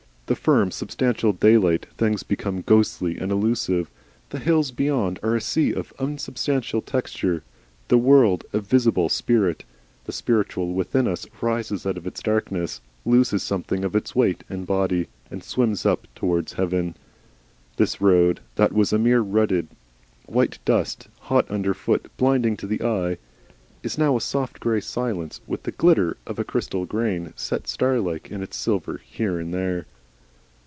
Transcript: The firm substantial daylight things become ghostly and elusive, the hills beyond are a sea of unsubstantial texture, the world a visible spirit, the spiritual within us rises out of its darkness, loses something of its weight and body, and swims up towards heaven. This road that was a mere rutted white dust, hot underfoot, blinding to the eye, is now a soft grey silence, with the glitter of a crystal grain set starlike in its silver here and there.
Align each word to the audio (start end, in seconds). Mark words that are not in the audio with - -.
The 0.27 0.35
firm 0.37 0.71
substantial 0.71 1.33
daylight 1.33 1.87
things 1.97 2.23
become 2.23 2.61
ghostly 2.61 3.17
and 3.17 3.33
elusive, 3.33 3.91
the 4.29 4.39
hills 4.39 4.71
beyond 4.71 5.19
are 5.21 5.35
a 5.35 5.41
sea 5.41 5.73
of 5.73 5.91
unsubstantial 5.99 6.81
texture, 6.81 7.43
the 7.89 7.97
world 7.97 8.45
a 8.53 8.61
visible 8.61 9.09
spirit, 9.09 9.65
the 10.05 10.13
spiritual 10.13 10.73
within 10.73 11.05
us 11.05 11.27
rises 11.41 11.85
out 11.85 11.97
of 11.97 12.07
its 12.07 12.23
darkness, 12.23 12.79
loses 13.03 13.43
something 13.43 13.83
of 13.83 13.93
its 13.93 14.15
weight 14.15 14.45
and 14.49 14.65
body, 14.65 15.07
and 15.29 15.43
swims 15.43 15.85
up 15.85 16.07
towards 16.15 16.53
heaven. 16.53 16.95
This 17.75 17.99
road 17.99 18.39
that 18.55 18.71
was 18.71 18.93
a 18.93 18.97
mere 18.97 19.19
rutted 19.19 19.67
white 20.27 20.59
dust, 20.63 21.09
hot 21.23 21.45
underfoot, 21.51 22.09
blinding 22.15 22.55
to 22.55 22.67
the 22.67 22.81
eye, 22.81 23.17
is 23.83 23.97
now 23.97 24.15
a 24.15 24.21
soft 24.21 24.61
grey 24.61 24.79
silence, 24.79 25.41
with 25.45 25.63
the 25.63 25.73
glitter 25.73 26.15
of 26.25 26.39
a 26.39 26.45
crystal 26.45 26.85
grain 26.85 27.33
set 27.35 27.67
starlike 27.67 28.31
in 28.31 28.41
its 28.41 28.55
silver 28.55 29.01
here 29.05 29.37
and 29.37 29.53
there. 29.53 29.87